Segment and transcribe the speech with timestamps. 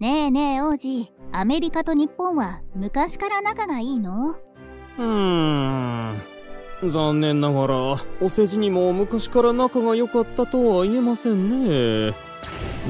[0.00, 4.30] ねえねえ王子、アメリカと日本は昔から仲がいいの？
[4.30, 6.22] うーん。
[6.88, 7.74] 残念ながら
[8.22, 12.14] お世辞にも昔から仲が良かったとは言えませんね。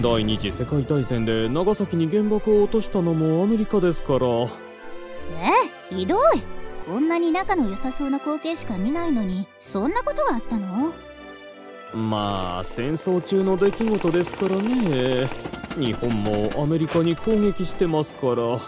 [0.00, 4.26] 第二次世界大戦で長崎に原爆を落としたのもアメリカですから。
[5.90, 5.92] え？
[5.92, 6.20] ひどい。
[6.86, 10.92] こんなに仲の良さそうな光景しか見ないのにそんなことがあったの？
[11.94, 15.28] まあ戦争中の出来事ですからね。
[15.78, 18.58] 日本もアメリカに攻撃してますから。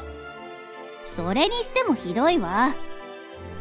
[1.14, 2.74] それにしてもひどいわ。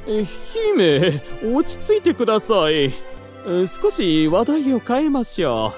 [0.08, 2.92] え姫落ち着いてください。
[3.46, 5.74] え少し話題を変えましょ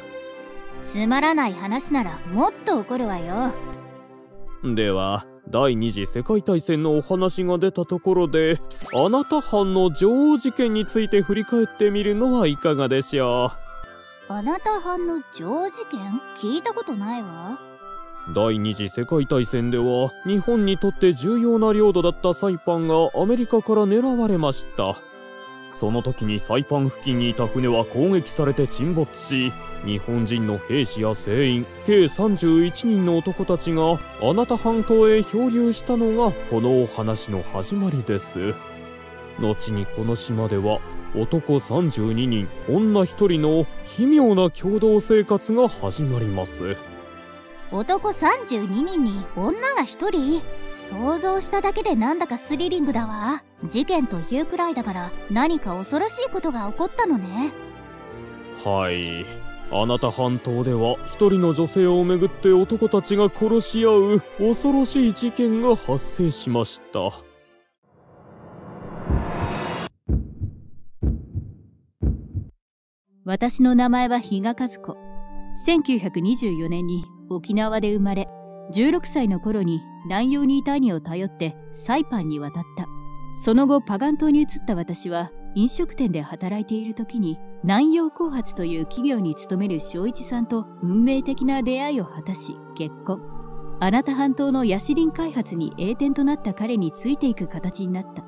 [0.88, 3.54] つまらない話ならもっと怒るわよ。
[4.64, 8.60] うでは第二次世界大戦のお話が出たところで
[8.94, 13.52] あなた藩の女王事件について振り返ってみるのはいかがでしょ
[14.30, 16.22] あなた藩の女王事件？
[16.38, 17.60] 聞いたことないわ。
[18.34, 24.96] 第二次世界大戦では日本にとって重要な領土だったサイパンがアメリカから狙われました。
[25.70, 29.52] その時にサイパン付近にいた船は攻撃されて沈没し
[29.84, 38.54] 日本人の兵士や船員計31人の男たちがあなた半島へ漂流したのがこのお話の始まりです。
[39.40, 40.80] 後にこの島では
[41.16, 46.76] 男32人女1人の奇妙な共同生活が始まります。
[47.72, 50.42] 男32人に女が1人？
[50.90, 53.44] 想像しただけでなんだかスリリングだわ。
[53.66, 57.54] 事件というくらいだから何か恐ろしいことが起こったのね。
[58.64, 59.26] はい。
[59.72, 67.00] あなた半島では一人の女性をめぐって男たちが殺し合う恐ろしい事件が発生しました
[73.26, 74.98] 私の名前は比嘉和子。
[75.66, 78.28] 1924年に沖縄で生まれ、
[78.74, 82.86] 16歳の頃に南洋にいた兄を頼ってサイパンに渡った。
[83.46, 93.22] その後パガン島に移った私は飲食店で働いている時に南洋後発という企業に勤める正一さんと運命的な出会いを果たし結婚。
[93.80, 98.26] あなた半島のヤシリン開発に栄転となった彼についていく形になった。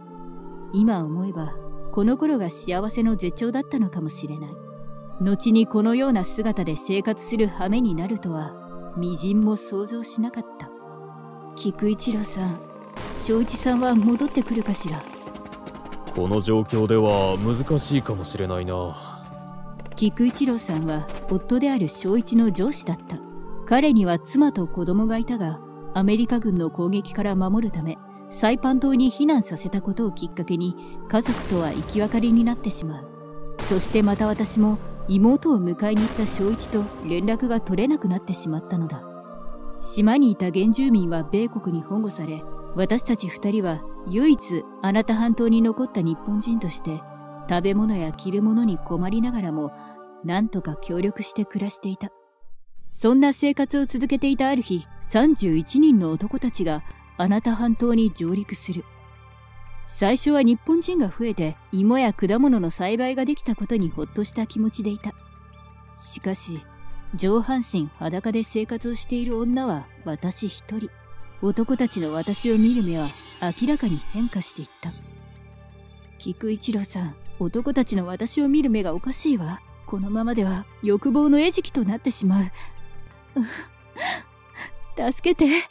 [0.71, 1.53] 今思えば
[1.91, 4.65] この頃が幸せの絶頂だったのかもしれない。
[5.21, 8.53] 後にこのような姿で生活する羽目になるとは、
[8.97, 10.69] 微塵も想像しなかった。
[11.55, 12.59] 菊一郎さん、
[13.23, 15.01] 正一さんは戻ってくるかしら？
[16.13, 19.25] この状況では難しいかもしれないな
[19.95, 23.17] 菊一郎さんは夫である正一の上司だった。
[23.65, 25.59] 彼には妻と子供がいたが、
[25.93, 27.97] アメリカ軍の攻撃から守るため、
[28.29, 30.75] サイパン島に避難させたことをきっかけに、
[31.07, 33.07] 家族とは生き別れになってしまう。
[33.59, 34.77] そしてまた私も
[35.07, 39.03] 妹を迎えに行った正一と連絡が取れなくなってしまったのだ。
[39.77, 42.43] 島にいた原住民は米国に保護され、
[42.75, 47.01] 私たち二人は唯一あなた半島に残った日本人として、
[47.49, 49.71] 食べ物や着るものに困りながらも、
[50.23, 52.09] なんとか協力して暮らしていた。
[52.89, 56.83] そんな生活を続けていたある日、31人の男たちが
[57.17, 58.83] あなた半島に上陸する。
[59.87, 65.13] 最初は日本人が増えて芋や果物の栽培ができたことにほっとした気持ちでいた。
[65.95, 66.65] しかし、
[67.13, 70.89] 上半身裸で生活をしている女は私一人。
[71.41, 73.05] 男たちの私を見る目は
[73.61, 74.91] 明らかに変化していった。
[76.17, 79.61] 菊一郎さん、男たちの私を見る目がおかしいわ。
[79.85, 82.45] このままでは欲望の餌食となってしまう。
[85.11, 85.69] 助けて。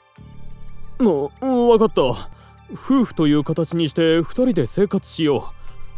[1.03, 1.47] もう
[1.77, 2.31] 分かった
[2.75, 5.53] 夫婦という形にして二人で生活しよ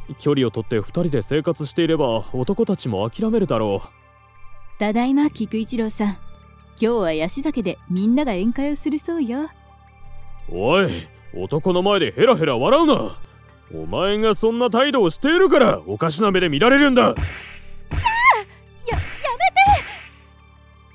[0.09, 0.15] う。
[0.19, 3.83] 距離をとって二人で生活していれば男たちも諦めるだろ
[4.79, 6.09] ただいま、菊一郎さん。
[6.09, 6.17] 今
[6.79, 9.45] 日はヤシ酒でみんなが宴会をするそうよ。
[9.45, 9.49] う
[10.51, 10.89] おい
[11.35, 13.19] 男の前でヘラヘラ笑うな。
[13.75, 17.03] お前がそんな態度をしているからおかしな目で見られるんだ。
[17.03, 17.25] や、やめて。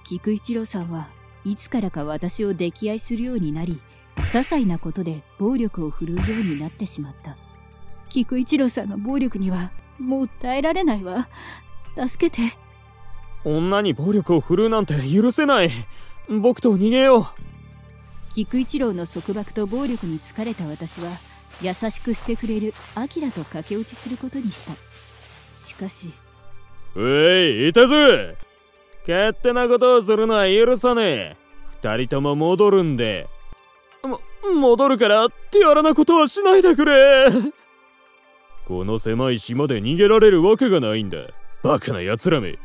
[0.07, 1.09] 菊一郎さんは
[1.43, 3.81] いつからか私を溺愛するようになり、
[4.17, 7.37] 些細なことで暴力を振るうようになってしまった。
[8.09, 11.27] 菊一郎さんの暴力にはもう耐えられないわ。
[12.07, 12.57] 助けて。
[13.43, 15.69] 女に暴力を振るうなんて許せない
[16.29, 17.25] 僕と逃げよう
[18.35, 21.09] 菊一郎の束縛と暴力に疲れた私は
[21.61, 24.73] 優しくしてくれるアキラと駆け落ちすることにした
[25.57, 26.11] しかし
[26.95, 28.37] うえいいたぜ
[29.07, 31.37] 勝手なことをするのは許さねえ
[31.81, 33.27] 二人とも戻るんで
[34.07, 34.19] も
[34.59, 37.27] 戻るから手荒なことはしないでくれ
[38.65, 41.17] この狭い島で逃げられるわけがないんだ
[41.63, 42.59] バカな奴らめ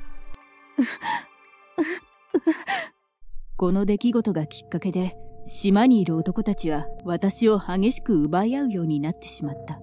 [3.57, 5.17] この出来事がきっかけで
[5.47, 9.79] 島にいる男たちは私を激しく奪い合うようになってしまった。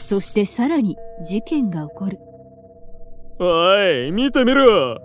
[0.00, 2.18] そしてさらに事件が起こる。
[3.40, 5.00] おい、見てみろ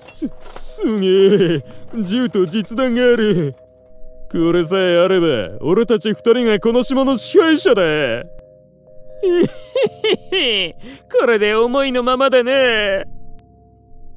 [0.00, 0.28] す
[0.58, 1.64] すげえ、
[2.02, 3.54] 銃と実弾がある。
[4.34, 7.82] これさえあれば、俺たち二人がこの島の支配者だ。
[11.20, 13.04] これで思いのままだね。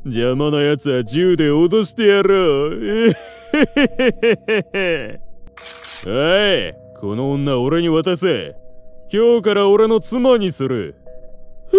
[0.05, 2.71] 邪魔な奴は銃で脅してやろう。
[6.07, 8.55] おい、この女俺に渡せ。
[9.13, 10.95] 今日から俺の妻にする。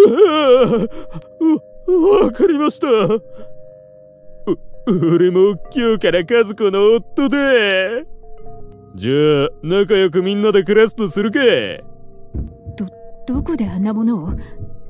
[0.07, 0.61] わ、
[2.23, 2.87] わかりました。
[4.87, 7.37] 俺も今日から和子の夫だ。
[8.99, 11.39] じゃあ、仲良くみんなで暮らすとするか。
[12.75, 12.85] ど、
[13.25, 14.33] どこであんなものを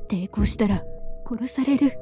[0.08, 0.82] 抵抗したら
[1.24, 1.96] 殺される。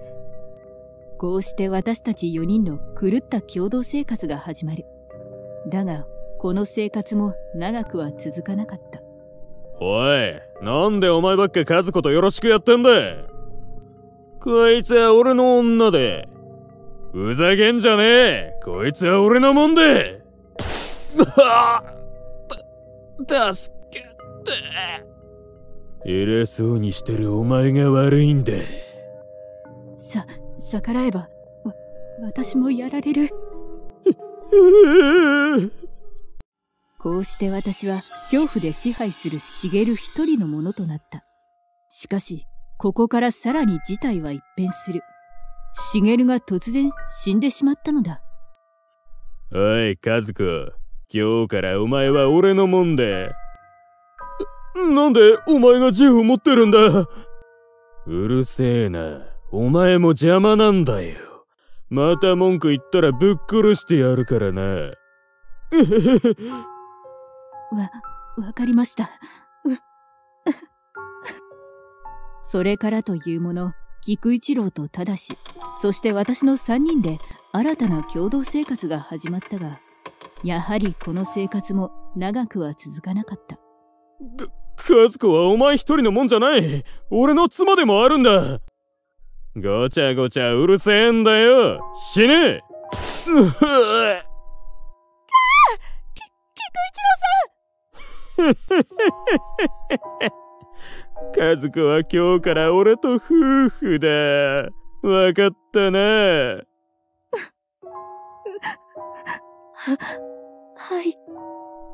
[1.18, 4.86] こうして私たち4人の狂った共同生活が始まる。
[5.70, 6.06] だが、
[6.38, 9.02] この生活も長くは続かなかった。
[9.78, 10.32] おい、
[10.62, 12.90] なんでお前ばっか和子とよろしくやってんだ
[14.40, 16.26] こいつは俺の女で。
[17.12, 20.22] ふざけんじゃねえこいつは俺のもんで
[23.18, 24.08] 助けて
[26.04, 28.52] 偉そうにしてるお前が悪いんだ。
[29.98, 30.24] さ、
[30.70, 31.28] 逆らえば、
[31.64, 31.74] わ、
[32.22, 33.30] 私もやられる。
[36.98, 41.24] こうして私は恐怖で支配する茂一人のものとなった。
[41.88, 42.46] しかし、
[42.78, 45.02] ここからさらに事態は一変する。
[45.74, 48.22] 茂が突然死んでしまったのだ。
[49.52, 50.72] おい、和子。
[51.10, 53.30] 今日からお前は俺のもんで。
[54.74, 56.78] なんでお前が銃を持ってるんだ？
[58.06, 59.22] うるせえな。
[59.50, 61.16] お前も邪魔なんだよ。
[61.88, 64.62] また文句言ったらぶっ殺してやるからな。
[64.62, 64.90] わ、
[68.36, 69.08] わかりました。
[72.42, 73.72] それからというもの、
[74.02, 75.16] 菊一郎と忠
[75.80, 77.18] そして私の3人で
[77.52, 79.80] 新たな共同生活が始まったが、
[80.44, 83.58] やはりこの生活も長くは続かなかった。
[84.90, 88.60] 和子はお前一人のもんじゃない俺の妻でもあるんだ
[89.56, 92.62] ごちゃごちゃうるせえんだよ死ねうっ
[93.26, 93.52] 菊一
[98.36, 100.38] 郎さん
[101.36, 104.08] 和子は今日から俺と夫婦だ。
[105.02, 106.62] わかったな。
[109.78, 109.96] は、
[110.76, 111.16] はい。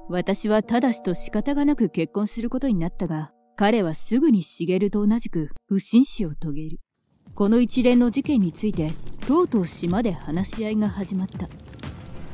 [0.09, 6.81] 私はただしと仕方がなく結婚することになったが、彼はすぐに茂と同じく不審死を遂げる。
[7.35, 8.93] この一連の事件について、
[9.27, 11.49] とうとう島で話し合いが始まった。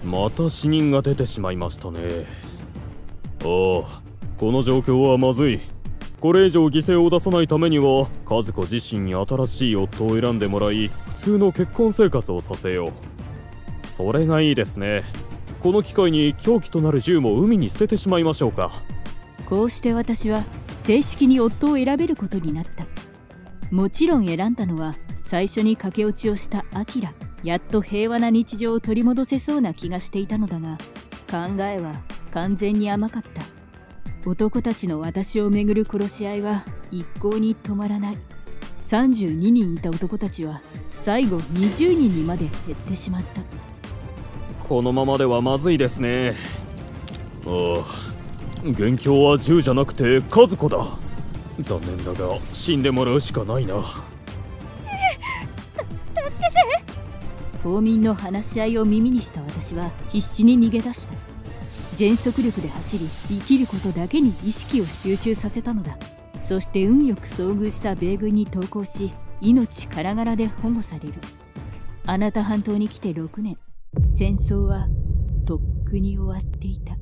[0.07, 2.27] また死人が出てしまいましたね。
[3.43, 4.03] ああ、
[4.39, 5.61] この状況はまずい。
[6.21, 15.03] これ以上犠牲を出さないためには和子自身に新しい夫を選んでもらい普通の結婚生活をさせようそれがいいですね
[15.61, 18.71] この機会に凶器となる銃も海に捨ててしまいましょうか。
[19.47, 20.43] こうして私は
[20.85, 22.87] 正式に夫を選べることになった。
[23.71, 24.97] もちろん選んだのは
[25.27, 27.13] 最初に駆け落ちをしたアキラ。
[27.43, 30.77] やっと平和な日常を取り戻せそうな気がしていたのだが
[31.31, 32.01] 考えは
[32.33, 33.43] 完全に甘かった。
[34.29, 38.19] 男たちの私をめぐる殺し合いは一向に止まらない。
[38.77, 43.70] 32人いた男たちは最後20人にまで減ってしまった。
[44.71, 46.33] このままではまずいですね。
[47.45, 47.85] ああ。
[48.63, 50.79] 元凶は銃じゃなくて和子だ。
[51.59, 53.83] 残念だが死んでもらうしかないな。
[53.83, 53.91] 助
[56.39, 56.85] けて。
[57.65, 61.15] 島民の話し合いを耳にした私は必死に逃げ出した。
[61.97, 65.99] 全速力で走り生きることだけに意識を集中させたのだ。
[66.41, 69.11] そして運よく遭遇した米軍に投降し
[69.41, 71.15] 命からがらで保護される。
[72.07, 73.59] あなた半島に来て6年。
[73.99, 74.87] 戦争は
[75.47, 76.97] とっくに終わっていた。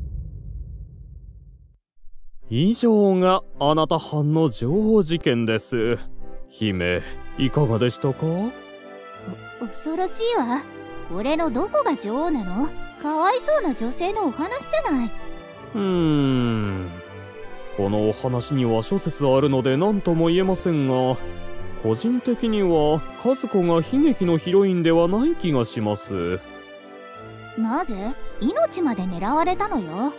[2.49, 5.99] 以上があなた藩の情報事件です。
[6.49, 7.03] 姫
[7.37, 8.25] いかがでしたか？
[9.61, 10.63] 恐ろしいわ。
[11.13, 12.69] これのどこが女王なの？
[13.03, 15.11] かわいそうな女性のお話じゃない。
[15.75, 16.91] うーん。
[17.77, 21.19] このお話には諸説あるので何とも言えませんが
[21.83, 26.41] 個人的には和子が悲劇のヒロインではない気がします
[27.59, 28.15] なぜ？
[28.41, 30.13] 命まで狙われたのよ。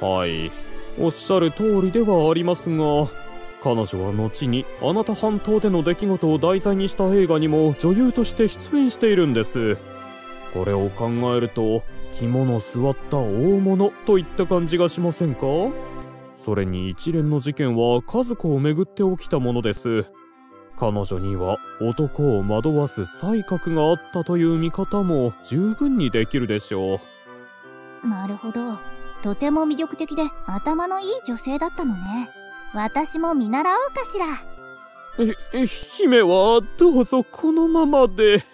[0.00, 0.52] はい。
[0.98, 3.08] おっしゃる通りではありますが
[3.60, 9.76] 彼女は後にあなた半島での出来事を題材にした映画にも女優として出演しているんです。
[10.52, 11.82] これを考えると
[12.12, 13.24] 肝の据わった大
[13.58, 15.46] 物といった感じがしませんか？
[16.36, 20.04] それに一連の事件は和子をめぐって起きたものです。
[20.76, 27.00] 彼女には男を惑わす才覚があったという見方も十分にできるでしょ
[28.02, 28.08] う。
[28.08, 28.78] なるほど。
[29.22, 32.30] とても魅力的で頭のいい女性だったのね。
[32.74, 34.26] 私も見習おうかしら。
[35.52, 38.53] え姫はどうぞこのままで。